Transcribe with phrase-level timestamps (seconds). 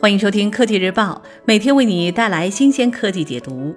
[0.00, 3.76] 欢迎收听科技日报，每天为你带来新鲜科技解读。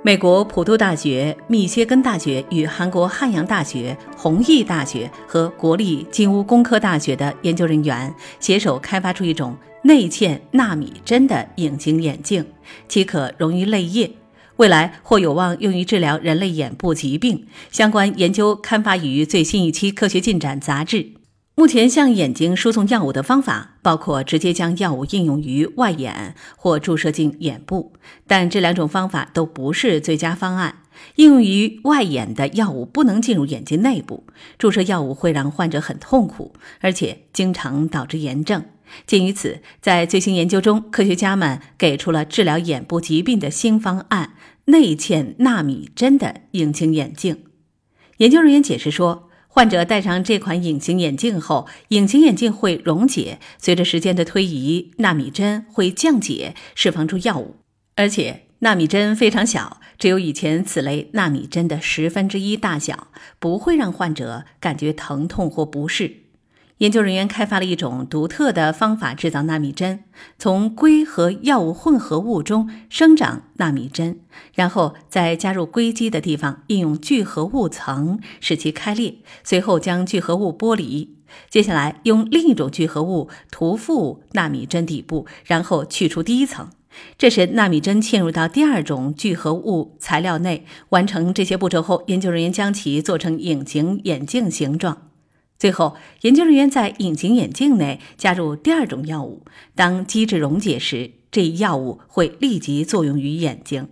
[0.00, 12.46] 美国普渡大学、密歇根大学与韩国汉阳大学、弘毅大学和国立金乌工科大学的研究人员携手开发出一种内嵌纳米针的隐形眼镜，
[12.86, 14.12] 其可溶于泪液，
[14.58, 17.44] 未来或有望用于治疗人类眼部疾病。
[17.72, 21.08] 相关研究刊发于最新一期《科学进展》杂志。
[21.58, 27.94] 目前向眼睛输送药物的方法包括直接将药物应用于外眼或注射进眼部，
[28.26, 30.82] 但这两种方法都不是最佳方案。
[31.14, 34.24] 应用于外眼的药物不能进入眼睛内部，
[34.58, 38.62] 注射药物会让患者很痛苦，而且经常导致炎症。
[39.06, 44.34] 鉴于此，在最新研究中，科学家们给出了治疗眼部疾病的新方案——
[44.66, 47.44] 内嵌纳米针的隐形眼镜。
[48.18, 49.25] 研究人员解释说。
[49.56, 53.38] 患者戴上这款隐形眼镜后，隐形眼镜会溶解。
[53.56, 57.56] 随着时间的推移，纳米针会降解，释放出药物。
[57.94, 66.25] 而且，纳米针非常小，只有以前此类纳米针的十分之一大小，不会让患者感觉疼痛或不适。
[66.78, 70.04] 研究人员开发了一种独特的方法制造纳米针，
[70.38, 74.20] 从硅和药物混合物中生长纳米针，
[74.52, 81.16] 然后在加入硅基的地方应用聚合物层使其开裂，随后将聚合物剥离。
[81.48, 86.68] 接下来用另一种聚合物涂覆纳米针底部，然后去除第一层。
[87.16, 90.66] 这时纳米针嵌入到第二种聚合物材料内。
[90.90, 94.98] 完成这些步骤后，研究人员将其做成隐形眼镜形状。
[95.58, 99.42] 最后，研究人员在隐形眼镜内加入第二种药物。
[99.74, 103.88] 当机制溶解时，这一药物会立即作用于眼睛。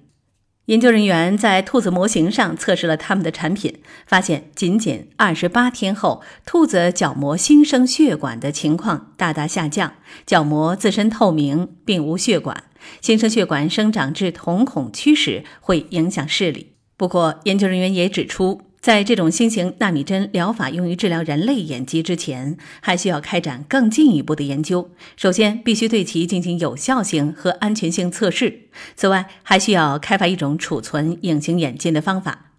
[0.66, 9.94] 研究人员在兔子模型上测试了他们的产品，发现仅仅二十八天后，兔子角膜新生血管的情况大大下降，
[10.26, 12.64] 角膜自身透明，并无血管。
[13.00, 16.72] 新生血管生长至瞳孔区时会影响视力。
[16.96, 18.60] 不过，研究人员也指出。
[18.84, 24.90] 在这种新型纳米针疗法用于治疗人类眼疾之前，还需要开展更进一步的研究。
[25.16, 28.68] 首先，必须对其进行有效性和安全性测试。
[28.94, 32.50] 此外，还需要开发一种储存隐形眼镜的方法。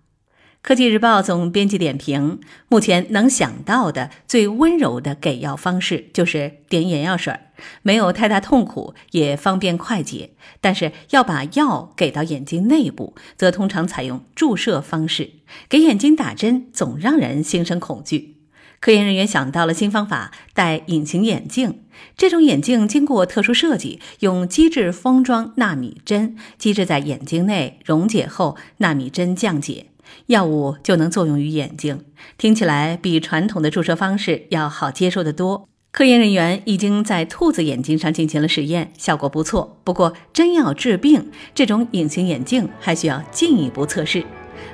[0.65, 2.39] 科技日报总编辑点评：
[2.69, 7.37] 目前能想到的最温柔的给药方式就是点眼药水，
[7.83, 10.31] 没有太大痛苦，也方便快捷。
[10.59, 15.33] 但是要把药给到眼睛内部，则通常采用注射方式。
[15.69, 18.37] 给眼睛打针总让人心生恐惧。
[18.79, 21.81] 科研人员想到了新方法，戴隐形眼镜。
[22.17, 29.85] 这种眼镜经过特殊设计，用机制封装纳米针，机制在眼睛内溶解后，纳米针降解。
[30.27, 32.03] 药物就能作用于眼睛，
[32.37, 35.67] 听起来比传统的注射方式要好接受得多。
[35.91, 39.79] 科研人员已经在兔子眼睛上进行了实验，效果不错。
[39.85, 44.21] 不过，真要治病，这种隐形眼镜还需要进一步测试。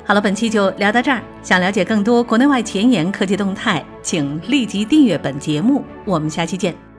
[0.03, 1.21] 好了，本期就聊到这儿。
[1.43, 5.83] 想了解更多国内外前沿科技动态，请立即订阅本节目。
[6.05, 6.90] 我们下期见。